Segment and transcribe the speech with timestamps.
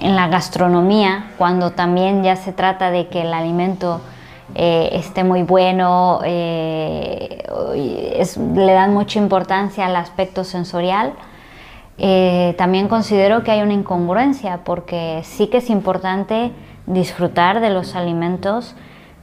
[0.00, 4.00] en la gastronomía, cuando también ya se trata de que el alimento
[4.54, 7.44] eh, esté muy bueno, eh,
[8.54, 11.12] le dan mucha importancia al aspecto sensorial.
[11.98, 16.52] Eh, también considero que hay una incongruencia porque sí que es importante
[16.86, 18.74] disfrutar de los alimentos,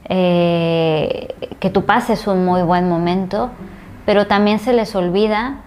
[0.08, 3.50] que tú pases un muy buen momento,
[4.04, 5.62] pero también se les olvida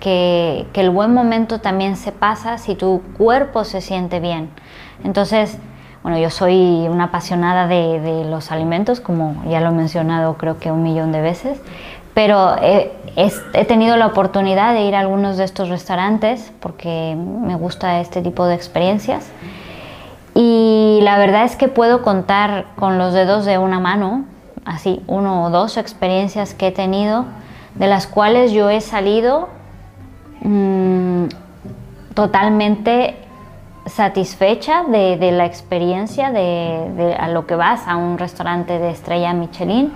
[0.00, 4.50] que, el buen momento también se pasa si tu cuerpo se siente bien.
[5.02, 5.58] Entonces,
[6.02, 10.70] bueno, yo soy una apasionada de, los alimentos, como ya lo he mencionado creo que
[10.70, 11.60] un millón de veces,
[12.14, 12.92] pero he,
[13.66, 18.46] tenido la oportunidad de ir a algunos de estos restaurantes porque me gusta este tipo
[18.46, 19.30] de experiencias.
[20.34, 24.26] Y la verdad es que puedo contar con los dedos de una mano,
[24.64, 27.24] así, uno o dos experiencias que he tenido,
[27.78, 29.48] de las cuales yo he salido
[30.42, 31.24] mm,
[32.14, 33.16] totalmente
[33.86, 39.92] satisfecha de, la experiencia de, a lo que vas a un restaurante de estrella Michelin,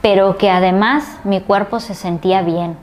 [0.00, 2.76] pero que además mi cuerpo se sentía bien.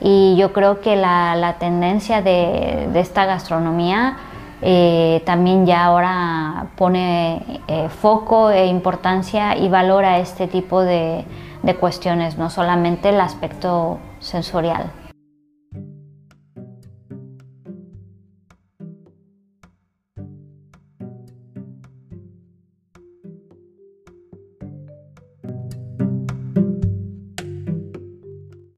[0.00, 4.16] Y yo creo que la, tendencia de, esta gastronomía
[4.60, 11.24] eh, también ya ahora pone eh, foco e importancia y valora este tipo de
[11.80, 14.90] cuestiones, no solamente el aspecto sensorial.